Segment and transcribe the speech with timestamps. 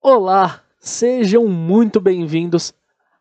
[0.00, 2.72] Olá, sejam muito bem-vindos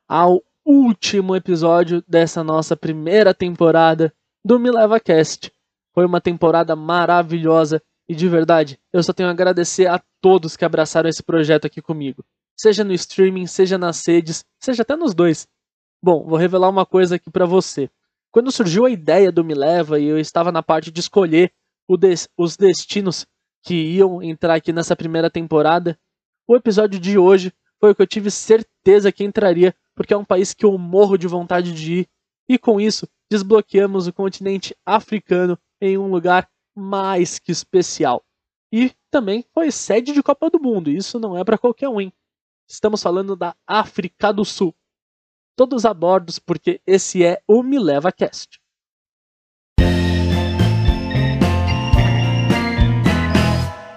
[0.08, 4.14] ao último episódio dessa nossa primeira temporada
[4.46, 5.52] do Me Leva Cast.
[5.92, 10.64] Foi uma temporada maravilhosa e de verdade, eu só tenho a agradecer a todos que
[10.64, 12.24] abraçaram esse projeto aqui comigo.
[12.56, 15.48] Seja no streaming, seja nas redes, seja até nos dois.
[16.02, 17.90] Bom, vou revelar uma coisa aqui para você.
[18.32, 21.52] Quando surgiu a ideia do Me Leva e eu estava na parte de escolher
[22.00, 23.26] des os destinos
[23.64, 25.98] que iam entrar aqui nessa primeira temporada,
[26.48, 30.26] o episódio de hoje foi o que eu tive certeza que entraria, porque é um
[30.26, 32.10] país que eu morro de vontade de ir,
[32.48, 38.24] e com isso desbloqueamos o continente africano em um lugar mais que especial.
[38.72, 42.14] E também foi sede de Copa do Mundo, isso não é para qualquer um, hein?
[42.68, 44.74] Estamos falando da África do Sul.
[45.56, 48.60] Todos a bordo, porque esse é o Me Leva Cast.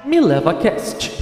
[0.04, 1.19] Me Leva Cast.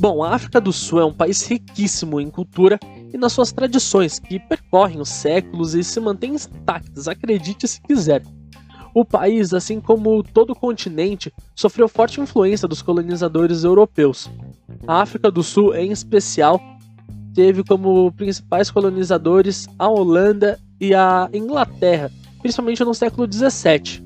[0.00, 2.80] Bom, a África do Sul é um país riquíssimo em cultura
[3.12, 8.22] e nas suas tradições, que percorrem os séculos e se mantêm intactas, acredite se quiser.
[8.94, 14.30] O país, assim como todo o continente, sofreu forte influência dos colonizadores europeus.
[14.86, 16.58] A África do Sul, em especial,
[17.34, 24.02] teve como principais colonizadores a Holanda e a Inglaterra, principalmente no século XVII.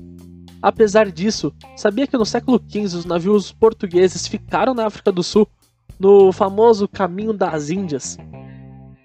[0.61, 5.47] Apesar disso, sabia que no século XV os navios portugueses ficaram na África do Sul
[5.99, 8.17] no famoso Caminho das Índias.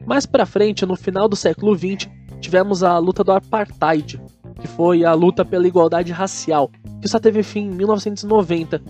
[0.07, 2.11] Mais para frente, no final do século XX,
[2.41, 4.21] tivemos a luta do apartheid,
[4.61, 8.83] que foi a luta pela igualdade racial, que só teve fim em 1990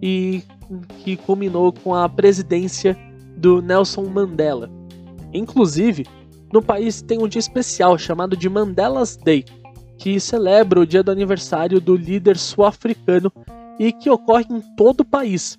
[0.00, 0.42] e
[0.98, 2.96] que culminou com a presidência
[3.36, 4.70] do Nelson Mandela.
[5.32, 6.06] Inclusive,
[6.52, 9.44] no país tem um dia especial chamado de Mandela's Day,
[9.98, 13.32] que celebra o dia do aniversário do líder sul-africano
[13.78, 15.58] e que ocorre em todo o país,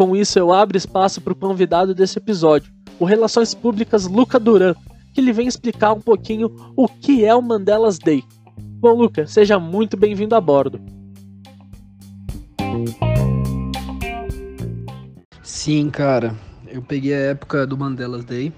[0.00, 4.74] com isso, eu abro espaço para o convidado desse episódio, o Relações Públicas Luca Duran,
[5.12, 8.24] que lhe vem explicar um pouquinho o que é o Mandela's Day.
[8.56, 10.80] Bom, Luca, seja muito bem-vindo a bordo.
[15.42, 16.34] Sim, cara.
[16.66, 18.54] Eu peguei a época do Mandela's Day.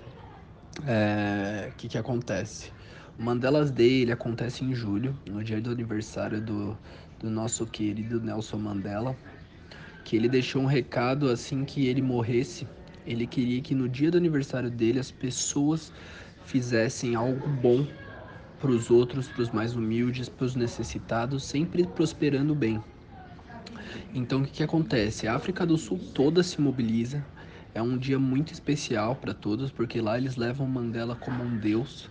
[0.79, 1.73] O é...
[1.77, 2.71] que, que acontece?
[3.19, 6.79] O Mandela's Day ele acontece em julho, no dia do aniversário do,
[7.19, 9.17] do nosso querido Nelson Mandela
[10.05, 12.67] que ele deixou um recado assim que ele morresse.
[13.07, 15.93] Ele queria que no dia do aniversário dele as pessoas
[16.45, 17.87] fizessem algo bom
[18.61, 22.81] para os outros, para os mais humildes, para os necessitados, sempre prosperando bem.
[24.15, 25.27] Então o que, que acontece?
[25.27, 27.25] A África do Sul toda se mobiliza.
[27.75, 32.11] É um dia muito especial para todos, porque lá eles levam Mandela como um deus.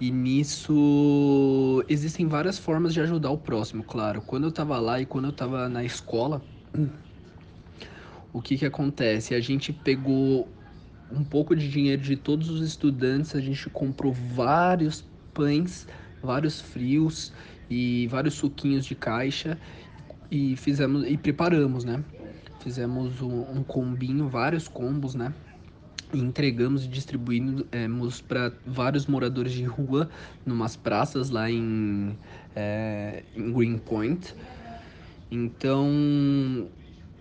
[0.00, 4.20] E nisso existem várias formas de ajudar o próximo, claro.
[4.20, 6.42] Quando eu estava lá e quando eu estava na escola,
[8.32, 9.34] o que que acontece?
[9.34, 10.48] A gente pegou
[11.10, 15.86] um pouco de dinheiro de todos os estudantes, a gente comprou vários pães,
[16.22, 17.32] vários frios
[17.68, 19.58] e vários suquinhos de caixa
[20.30, 22.02] e fizemos e preparamos, né?
[22.60, 25.34] Fizemos um, um combinho, vários combos, né?
[26.14, 27.86] E entregamos e distribuímos é,
[28.26, 30.08] para vários moradores de rua,
[30.46, 32.16] numas praças lá em,
[32.54, 34.34] é, em Greenpoint.
[35.34, 36.68] Então,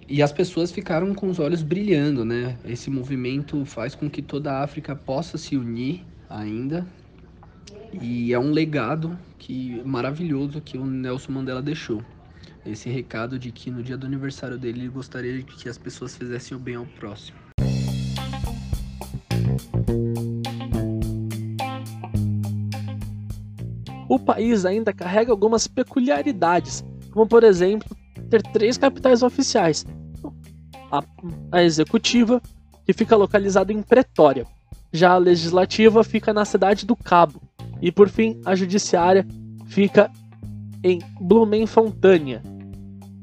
[0.06, 2.58] e as pessoas ficaram com os olhos brilhando, né?
[2.66, 6.86] Esse movimento faz com que toda a África possa se unir ainda.
[8.02, 12.04] E é um legado que maravilhoso que o Nelson Mandela deixou.
[12.66, 16.14] Esse recado de que no dia do aniversário dele ele gostaria de que as pessoas
[16.14, 17.38] fizessem o bem ao próximo.
[24.10, 26.84] O país ainda carrega algumas peculiaridades,
[27.14, 28.01] como por exemplo
[28.32, 29.86] ter três capitais oficiais:
[30.92, 31.04] a,
[31.52, 32.42] a executiva,
[32.86, 34.48] que fica localizada em Pretória,
[34.92, 37.42] já a legislativa fica na cidade do Cabo,
[37.82, 39.28] e por fim a judiciária
[39.68, 40.10] fica
[40.84, 42.42] em Blumenfontânia.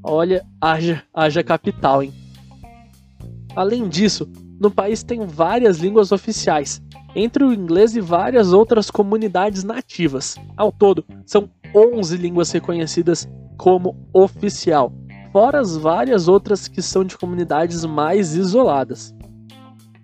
[0.02, 2.12] Olha, haja, haja capital, hein?
[3.56, 4.30] Além disso,
[4.60, 6.80] no país tem várias línguas oficiais,
[7.14, 10.36] entre o inglês e várias outras comunidades nativas.
[10.56, 14.92] Ao todo, são 11 línguas reconhecidas como oficial,
[15.32, 19.14] fora as várias outras que são de comunidades mais isoladas.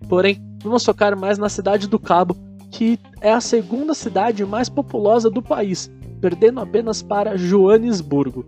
[0.08, 2.37] Porém, vamos focar mais na cidade do Cabo,
[2.70, 5.90] que é a segunda cidade mais populosa do país,
[6.20, 8.44] perdendo apenas para Joanesburgo.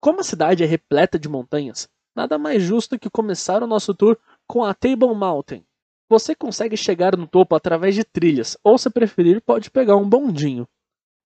[0.00, 4.16] Como a cidade é repleta de montanhas, nada mais justo que começar o nosso tour
[4.46, 5.62] com a Table Mountain,
[6.10, 10.66] Você consegue chegar no topo através de trilhas, ou se preferir, pode pegar um bondinho.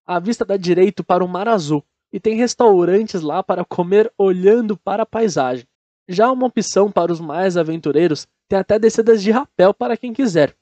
[0.05, 1.83] A vista dá direito para o Mar Azul
[2.13, 5.67] e tem restaurantes lá para comer olhando para a paisagem.
[6.07, 10.55] Já uma opção para os mais aventureiros tem até descidas de rapel para quem quiser.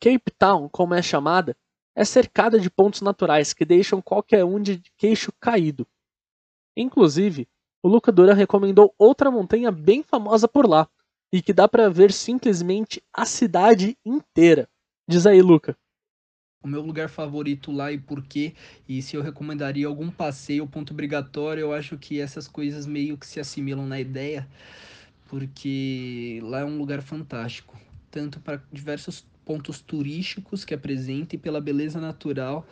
[0.00, 1.56] Cape Town, como é chamada,
[1.96, 5.84] é cercada de pontos naturais que deixam qualquer um de queixo caído.
[6.76, 7.48] Inclusive,
[7.82, 10.88] o Luca Duran recomendou outra montanha bem famosa por lá,
[11.34, 14.68] e que dá para ver simplesmente a cidade inteira.
[15.08, 15.76] Diz aí, Luca.
[16.62, 18.54] O meu lugar favorito lá e por quê?
[18.88, 23.26] E se eu recomendaria algum passeio, ponto obrigatório, eu acho que essas coisas meio que
[23.26, 24.48] se assimilam na ideia,
[25.26, 27.76] porque lá é um lugar fantástico,
[28.12, 32.64] tanto para diversos pontos turísticos que apresenta e pela beleza natural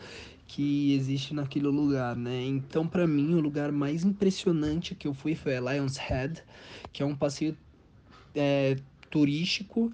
[0.47, 2.45] que existe naquele lugar, né?
[2.45, 6.45] Então, para mim, o lugar mais impressionante que eu fui foi a Lion's Head,
[6.93, 7.57] que é um passeio
[8.35, 8.77] é,
[9.11, 9.93] turístico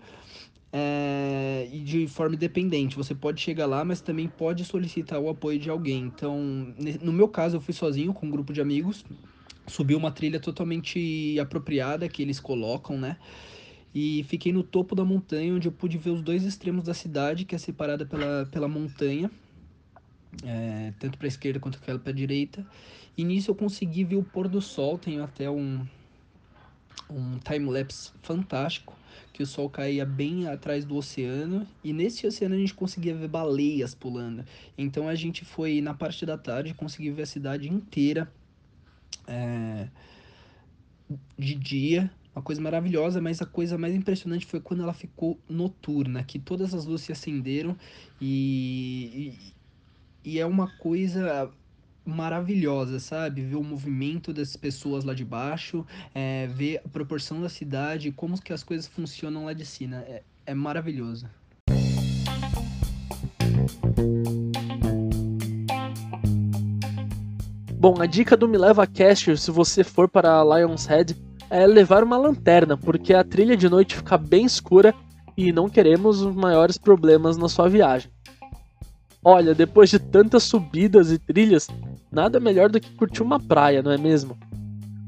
[0.72, 2.96] é, e de forma independente.
[2.96, 6.04] Você pode chegar lá, mas também pode solicitar o apoio de alguém.
[6.04, 9.04] Então, no meu caso, eu fui sozinho com um grupo de amigos,
[9.66, 13.16] subi uma trilha totalmente apropriada que eles colocam, né?
[13.94, 17.44] E fiquei no topo da montanha, onde eu pude ver os dois extremos da cidade,
[17.44, 19.30] que é separada pela, pela montanha,
[20.44, 22.66] é, tanto para a esquerda quanto para a direita.
[23.16, 25.84] E nisso eu consegui ver o pôr do sol, tenho até um,
[27.10, 28.96] um time-lapse fantástico,
[29.32, 33.28] que o sol caía bem atrás do oceano, e nesse oceano a gente conseguia ver
[33.28, 34.44] baleias pulando.
[34.76, 38.30] Então a gente foi na parte da tarde, conseguiu ver a cidade inteira
[39.26, 39.88] é,
[41.38, 46.22] de dia, uma coisa maravilhosa, mas a coisa mais impressionante foi quando ela ficou noturna,
[46.22, 47.76] que todas as luzes se acenderam
[48.20, 49.34] e,
[50.24, 51.50] e, e é uma coisa
[52.08, 53.42] maravilhosa, sabe?
[53.42, 55.84] Ver o movimento das pessoas lá de baixo,
[56.14, 59.96] é, ver a proporção da cidade, como que as coisas funcionam lá de cima.
[59.96, 61.28] É, é maravilhoso.
[67.74, 71.14] Bom, a dica do Me Leva Cast, se você for para Lion's Head,
[71.50, 74.94] é levar uma lanterna, porque a trilha de noite fica bem escura
[75.36, 78.10] e não queremos os maiores problemas na sua viagem.
[79.22, 81.68] Olha, depois de tantas subidas e trilhas,
[82.10, 84.36] nada melhor do que curtir uma praia, não é mesmo?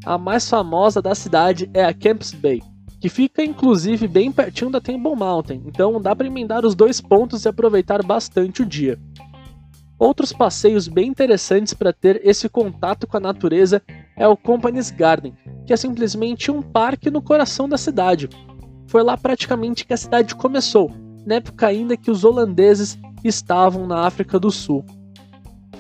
[0.05, 2.63] A mais famosa da cidade é a Camps Bay,
[3.01, 7.45] que fica inclusive bem pertinho da Temple Mountain, então dá para emendar os dois pontos
[7.45, 8.99] e aproveitar bastante o dia.
[9.99, 13.83] Outros passeios bem interessantes para ter esse contato com a natureza
[14.17, 15.35] é o Company's Garden,
[15.67, 18.29] que é simplesmente um parque no coração da cidade.
[18.87, 20.91] Foi lá praticamente que a cidade começou,
[21.27, 24.85] na época ainda que os holandeses estavam na África do Sul.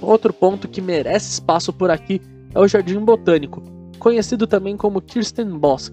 [0.02, 2.20] Outro ponto que merece espaço por aqui
[2.55, 3.62] é o Jardim Botânico,
[3.99, 5.93] conhecido também como Kirstenbosch.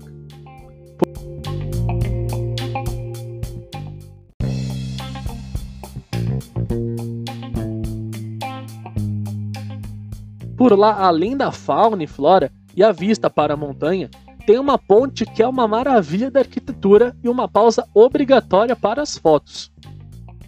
[10.58, 14.10] Por lá, além da fauna e flora e a vista para a montanha,
[14.48, 19.18] tem uma ponte que é uma maravilha da arquitetura e uma pausa obrigatória para as
[19.18, 19.72] fotos.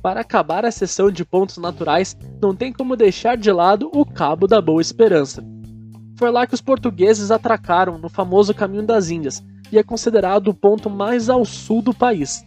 [0.01, 4.47] Para acabar a sessão de pontos naturais, não tem como deixar de lado o Cabo
[4.47, 5.43] da Boa Esperança.
[6.17, 10.53] Foi lá que os portugueses atracaram no famoso Caminho das Índias e é considerado o
[10.53, 12.45] ponto mais ao sul do país.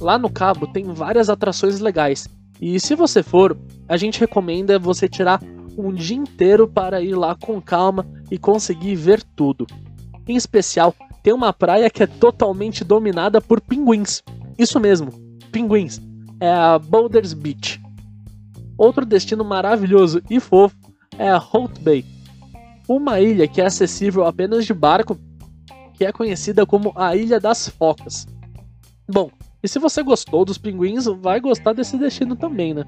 [0.00, 2.28] Lá no Cabo tem várias atrações legais,
[2.60, 3.56] e se você for,
[3.88, 5.40] a gente recomenda você tirar
[5.76, 9.66] um dia inteiro para ir lá com calma e conseguir ver tudo.
[10.26, 14.22] Em especial, tem uma praia que é totalmente dominada por pinguins.
[14.58, 15.12] Isso mesmo,
[15.50, 16.00] pinguins.
[16.40, 17.80] É a Boulders Beach.
[18.76, 20.76] Outro destino maravilhoso e fofo
[21.18, 22.04] é a Holt Bay,
[22.88, 25.18] uma ilha que é acessível apenas de barco,
[25.94, 28.26] que é conhecida como a Ilha das Focas.
[29.08, 29.30] Bom,
[29.62, 32.84] e se você gostou dos pinguins, vai gostar desse destino também, né?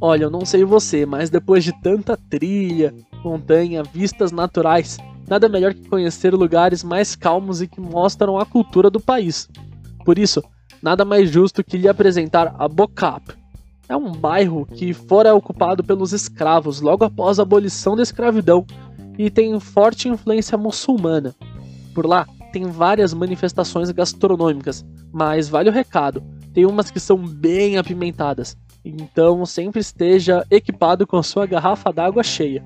[0.00, 4.96] Olha, eu não sei você, mas depois de tanta trilha, montanha, vistas naturais,
[5.28, 9.48] nada melhor que conhecer lugares mais calmos e que mostram a cultura do país.
[10.04, 10.40] Por isso,
[10.80, 13.34] nada mais justo que lhe apresentar a Bocap.
[13.88, 18.64] É um bairro que fora ocupado pelos escravos logo após a abolição da escravidão
[19.18, 21.34] e tem forte influência muçulmana.
[21.92, 26.22] Por lá, tem várias manifestações gastronômicas, mas vale o recado,
[26.54, 32.64] tem umas que são bem apimentadas então sempre esteja equipado com sua garrafa d'água cheia.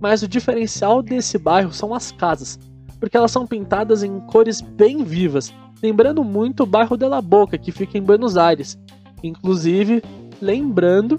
[0.00, 2.58] Mas o diferencial desse bairro são as casas.
[3.00, 7.56] porque elas são pintadas em cores bem vivas, lembrando muito o bairro de La Boca,
[7.56, 8.76] que fica em Buenos Aires.
[9.22, 10.02] Inclusive,
[10.42, 11.16] lembrando,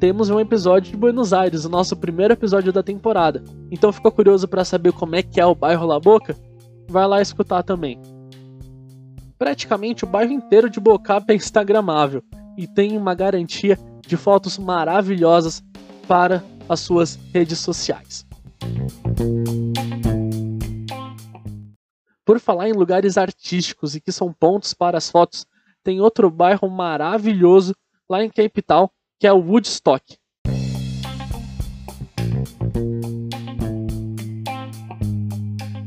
[0.00, 3.44] temos um episódio de Buenos Aires, o nosso primeiro episódio da temporada.
[3.70, 6.36] Então ficou curioso para saber como é que é o bairro La Boca?
[6.88, 8.00] Vai lá escutar também.
[9.38, 12.24] Praticamente o bairro inteiro de Bocapa é instagramável
[12.58, 15.62] e tem uma garantia de fotos maravilhosas
[16.08, 18.26] para as suas redes sociais.
[22.24, 25.46] Por falar em lugares artísticos e que são pontos para as fotos,
[25.84, 27.74] tem outro bairro maravilhoso
[28.10, 30.18] lá em Cape Town, que é o Woodstock.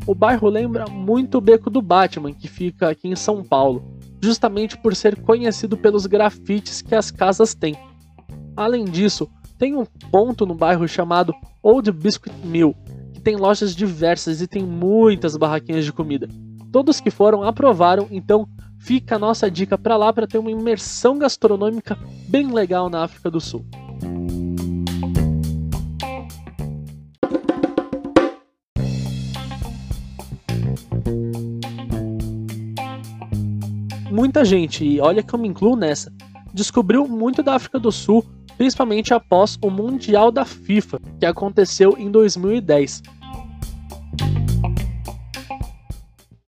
[0.07, 4.77] O bairro lembra muito o Beco do Batman, que fica aqui em São Paulo, justamente
[4.77, 7.75] por ser conhecido pelos grafites que as casas têm.
[8.55, 12.75] Além disso, tem um ponto no bairro chamado Old Biscuit Mill,
[13.13, 16.27] que tem lojas diversas e tem muitas barraquinhas de comida.
[16.71, 18.47] Todos que foram aprovaram, então
[18.79, 21.97] fica a nossa dica para lá para ter uma imersão gastronômica
[22.27, 23.65] bem legal na África do Sul.
[34.21, 36.13] Muita gente, e olha que eu me incluo nessa,
[36.53, 38.23] descobriu muito da África do Sul
[38.55, 43.01] principalmente após o Mundial da FIFA, que aconteceu em 2010.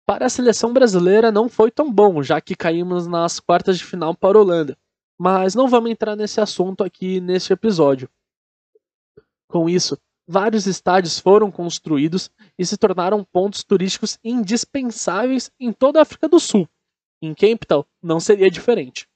[0.05, 4.13] Para a seleção brasileira não foi tão bom, já que caímos nas quartas de final
[4.13, 4.77] para a Holanda,
[5.17, 8.09] mas não vamos entrar nesse assunto aqui neste episódio.
[9.47, 12.29] Com isso, vários estádios foram construídos
[12.59, 16.67] e se tornaram pontos turísticos indispensáveis em toda a África do Sul.
[17.23, 19.07] Em Cape Town não seria diferente.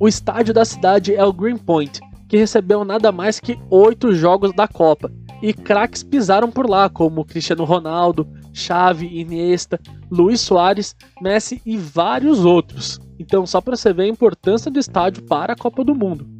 [0.00, 4.66] O estádio da cidade é o Greenpoint, que recebeu nada mais que oito jogos da
[4.66, 9.78] Copa, e craques pisaram por lá, como Cristiano Ronaldo, Xavi, Iniesta,
[10.10, 12.98] Luiz Soares, Messi e vários outros.
[13.18, 16.35] Então, só para você ver a importância do estádio para a Copa do Mundo.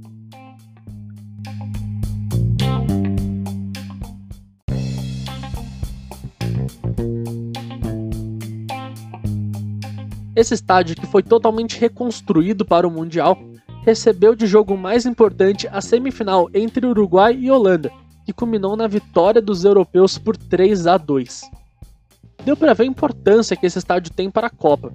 [10.37, 13.39] Esse estádio, que foi totalmente reconstruído para o Mundial,
[13.83, 17.91] recebeu de jogo mais importante a semifinal entre Uruguai e Holanda,
[18.23, 21.41] que culminou na vitória dos europeus por 3 a 2.
[22.45, 24.93] Deu para ver a importância que esse estádio tem para a Copa.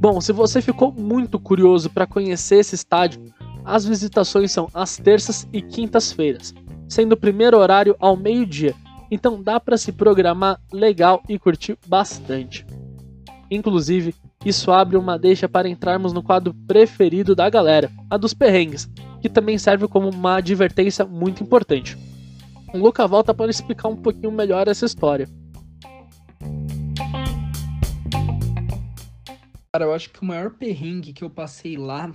[0.00, 3.35] Bom, se você ficou muito curioso para conhecer esse estádio,
[3.66, 6.54] as visitações são às terças e quintas-feiras,
[6.88, 8.74] sendo o primeiro horário ao meio-dia,
[9.10, 12.64] então dá para se programar legal e curtir bastante.
[13.50, 18.88] Inclusive, isso abre uma deixa para entrarmos no quadro preferido da galera, a dos perrengues,
[19.20, 21.98] que também serve como uma advertência muito importante.
[22.72, 25.28] O Luca volta para explicar um pouquinho melhor essa história.
[29.72, 32.12] Cara, eu acho que o maior perrengue que eu passei lá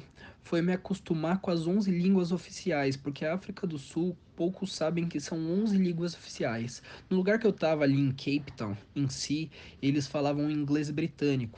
[0.51, 5.07] foi me acostumar com as 11 línguas oficiais, porque a África do Sul, poucos sabem
[5.07, 6.83] que são 11 línguas oficiais.
[7.09, 9.49] No lugar que eu tava ali em Cape Town, em si,
[9.81, 11.57] eles falavam inglês britânico.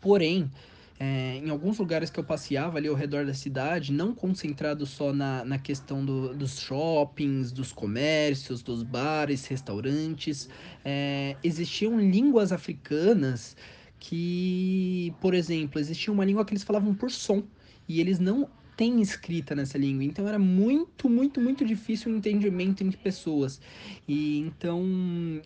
[0.00, 0.50] Porém,
[0.98, 5.12] é, em alguns lugares que eu passeava ali ao redor da cidade, não concentrado só
[5.12, 10.48] na, na questão do, dos shoppings, dos comércios, dos bares, restaurantes,
[10.82, 13.54] é, existiam línguas africanas
[13.98, 17.42] que, por exemplo, existia uma língua que eles falavam por som
[17.88, 22.82] e eles não têm escrita nessa língua, então era muito, muito, muito difícil o entendimento
[22.82, 23.60] entre pessoas.
[24.08, 24.82] E então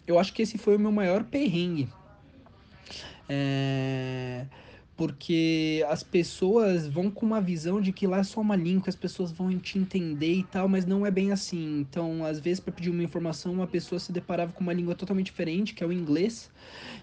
[0.07, 1.89] eu acho que esse foi o meu maior perrengue.
[3.29, 4.47] É
[4.99, 8.97] porque as pessoas vão com uma visão de que lá é só uma língua, as
[8.97, 11.79] pessoas vão te entender e tal, mas não é bem assim.
[11.79, 15.27] Então, às vezes, para pedir uma informação, uma pessoa se deparava com uma língua totalmente
[15.27, 16.51] diferente, que é o inglês,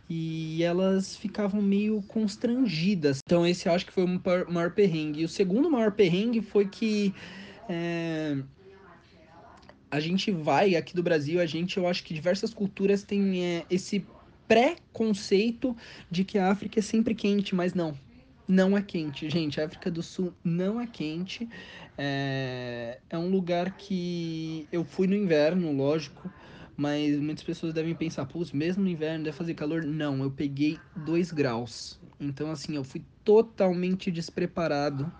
[0.10, 3.20] e elas ficavam meio constrangidas.
[3.26, 5.22] Então, esse eu acho que foi o maior perrengue.
[5.22, 7.16] E o segundo maior perrengue foi que.
[7.70, 8.38] É
[9.96, 13.66] a gente vai aqui do Brasil, a gente, eu acho que diversas culturas têm é,
[13.70, 14.06] esse
[14.48, 15.76] pré-conceito
[16.10, 17.98] de que a África é sempre quente, mas não.
[18.48, 19.60] Não é quente, gente.
[19.60, 21.50] A África do Sul não é quente.
[21.98, 26.30] É, é um lugar que eu fui no inverno, lógico,
[26.78, 29.84] mas muitas pessoas devem pensar, pô, mesmo no inverno deve fazer calor.
[29.84, 32.00] Não, eu peguei 2 graus.
[32.20, 35.12] Então, assim, eu fui totalmente despreparado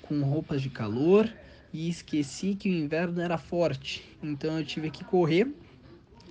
[0.00, 1.30] com roupas de calor
[1.72, 4.02] e esqueci que o inverno era forte.
[4.22, 5.52] Então, eu tive que correr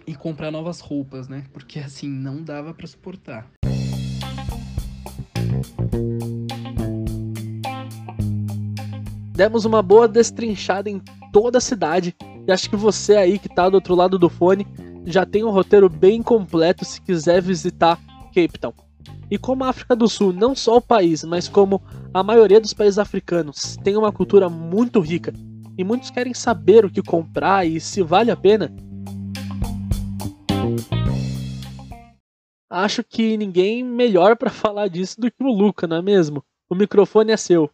[0.07, 1.45] e comprar novas roupas, né?
[1.51, 3.50] Porque assim não dava para suportar.
[9.33, 12.15] Demos uma boa destrinchada em toda a cidade
[12.47, 14.65] e acho que você aí que tá do outro lado do fone
[15.05, 18.74] já tem um roteiro bem completo se quiser visitar Cape Town.
[19.29, 21.81] E como a África do Sul, não só o país, mas como
[22.13, 25.33] a maioria dos países africanos, tem uma cultura muito rica
[25.77, 28.71] e muitos querem saber o que comprar e se vale a pena,
[32.69, 36.43] acho que ninguém melhor para falar disso do que o Luca, não é mesmo?
[36.69, 37.69] O microfone é seu.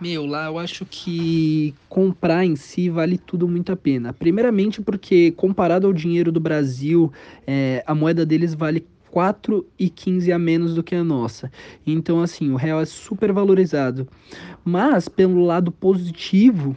[0.00, 4.12] Meu, lá eu acho que comprar em si vale tudo muito a pena.
[4.12, 7.12] Primeiramente porque comparado ao dinheiro do Brasil,
[7.46, 8.84] é, a moeda deles vale
[9.14, 11.50] 4,15 a menos do que a nossa.
[11.86, 14.08] Então, assim, o real é super valorizado.
[14.64, 16.76] Mas, pelo lado positivo,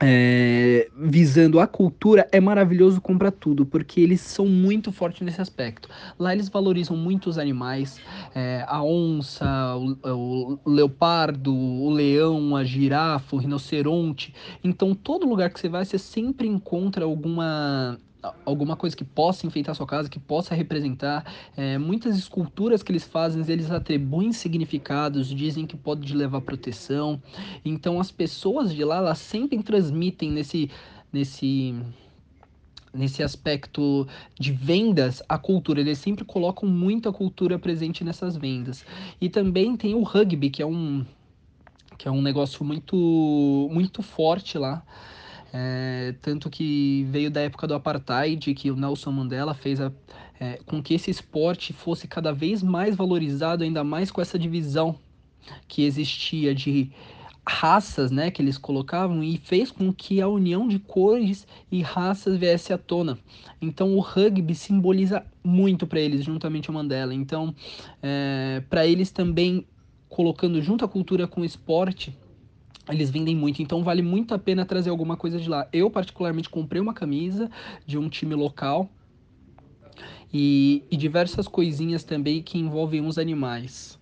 [0.00, 5.88] é, visando a cultura, é maravilhoso comprar tudo, porque eles são muito fortes nesse aspecto.
[6.18, 8.00] Lá eles valorizam muito os animais,
[8.34, 9.46] é, a onça,
[9.76, 14.34] o, o, leopardo, o leão, a girafa, o rinoceronte.
[14.62, 17.98] Então, todo lugar que você vai, você sempre encontra alguma
[18.44, 21.24] alguma coisa que possa enfeitar sua casa, que possa representar.
[21.56, 27.20] É, muitas esculturas que eles fazem, eles atribuem significados, dizem que pode levar proteção.
[27.64, 30.70] Então as pessoas de lá, elas sempre transmitem nesse
[31.12, 31.74] nesse
[32.92, 34.06] nesse aspecto
[34.38, 35.80] de vendas a cultura.
[35.80, 38.84] Eles sempre colocam muita cultura presente nessas vendas.
[39.20, 41.04] E também tem o rugby, que é um
[41.98, 44.82] que é um negócio muito muito forte lá.
[45.56, 49.92] É, tanto que veio da época do apartheid, que o Nelson Mandela fez a,
[50.40, 54.98] é, com que esse esporte fosse cada vez mais valorizado, ainda mais com essa divisão
[55.68, 56.90] que existia de
[57.46, 62.36] raças, né, que eles colocavam e fez com que a união de cores e raças
[62.36, 63.16] viesse à tona.
[63.62, 67.14] Então o rugby simboliza muito para eles, juntamente ao Mandela.
[67.14, 67.54] Então,
[68.02, 69.64] é, para eles também
[70.08, 72.12] colocando junto a cultura com o esporte,
[72.88, 75.68] eles vendem muito, então vale muito a pena trazer alguma coisa de lá.
[75.72, 77.50] Eu, particularmente, comprei uma camisa
[77.86, 78.90] de um time local
[80.32, 83.98] e, e diversas coisinhas também que envolvem uns animais.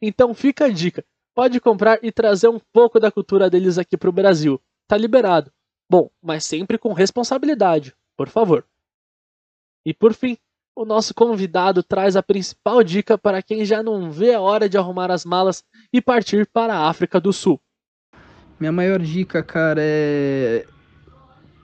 [0.00, 4.08] Então fica a dica: pode comprar e trazer um pouco da cultura deles aqui para
[4.08, 4.60] o Brasil.
[4.86, 5.52] Tá liberado.
[5.90, 8.64] Bom, mas sempre com responsabilidade, por favor.
[9.84, 10.36] E por fim,
[10.78, 14.78] o nosso convidado traz a principal dica para quem já não vê a hora de
[14.78, 17.60] arrumar as malas e partir para a África do Sul.
[18.60, 20.64] Minha maior dica, cara, é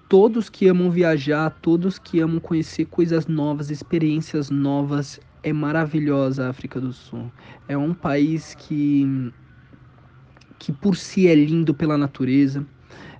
[0.08, 6.50] todos que amam viajar, todos que amam conhecer coisas novas, experiências novas, é maravilhosa a
[6.50, 7.30] África do Sul.
[7.68, 9.32] É um país que
[10.58, 12.66] que por si é lindo pela natureza,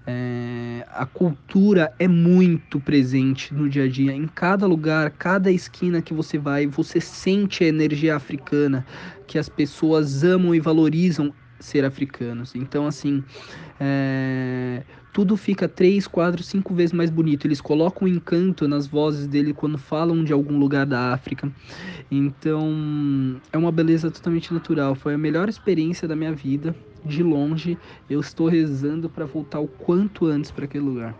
[0.07, 4.13] é, a cultura é muito presente no dia a dia.
[4.13, 8.87] Em cada lugar, cada esquina que você vai, você sente a energia africana,
[9.27, 12.55] que as pessoas amam e valorizam ser africanos.
[12.55, 13.25] Então, assim,
[13.81, 17.47] é, tudo fica três, quatro, cinco vezes mais bonito.
[17.47, 21.51] Eles colocam um encanto nas vozes dele quando falam de algum lugar da África.
[22.11, 24.95] Então, é uma beleza totalmente natural.
[24.95, 26.75] Foi a melhor experiência da minha vida
[27.05, 27.77] de longe,
[28.09, 31.15] eu estou rezando para voltar o quanto antes para aquele lugar.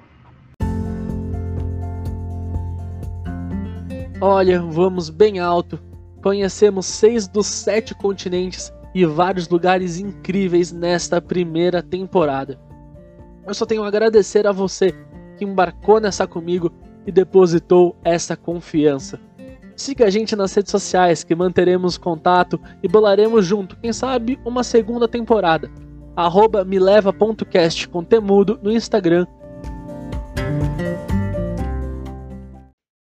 [4.21, 5.79] Olha, vamos bem alto.
[6.23, 12.59] Conhecemos seis dos sete continentes e vários lugares incríveis nesta primeira temporada.
[13.47, 14.95] Eu só tenho a agradecer a você
[15.37, 16.73] que embarcou nessa comigo
[17.07, 19.21] e depositou essa confiança.
[19.77, 24.63] Siga a gente nas redes sociais que manteremos contato e bolaremos junto, quem sabe, uma
[24.63, 25.69] segunda temporada.
[26.15, 29.27] Arroba mileva.cast com temudo no Instagram.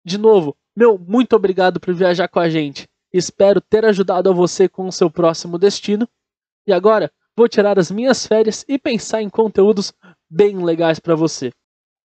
[0.04, 2.86] De novo, meu muito obrigado por viajar com a gente.
[3.12, 6.08] Espero ter ajudado a você com o seu próximo destino.
[6.66, 9.92] E agora, vou tirar as minhas férias e pensar em conteúdos
[10.30, 11.52] bem legais para você.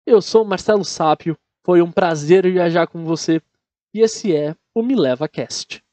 [0.05, 3.41] Eu sou Marcelo Sápio, foi um prazer viajar com você
[3.93, 5.83] e esse é o Me Leva Cast.